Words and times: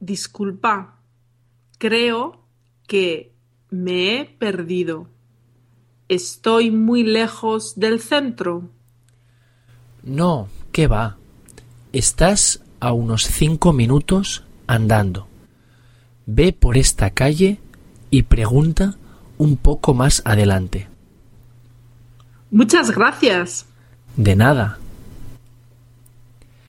Disculpa, 0.00 1.00
creo 1.78 2.44
que 2.86 3.34
me 3.70 4.20
he 4.20 4.24
perdido. 4.24 5.08
¿Estoy 6.08 6.70
muy 6.70 7.02
lejos 7.02 7.78
del 7.78 8.00
centro? 8.00 8.70
No, 10.02 10.48
¿qué 10.72 10.86
va? 10.86 11.16
Estás 11.92 12.62
a 12.80 12.92
unos 12.92 13.24
cinco 13.24 13.72
minutos 13.72 14.44
andando. 14.66 15.26
Ve 16.26 16.52
por 16.52 16.76
esta 16.76 17.10
calle 17.10 17.58
y 18.10 18.22
pregunta 18.22 18.96
un 19.36 19.56
poco 19.56 19.94
más 19.94 20.22
adelante. 20.24 20.88
Muchas 22.50 22.90
gracias. 22.90 23.66
De 24.16 24.34
nada. 24.34 24.78